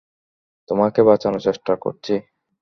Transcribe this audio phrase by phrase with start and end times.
[0.69, 2.13] তোমাকে বাঁচানোর চেষ্টা করছি।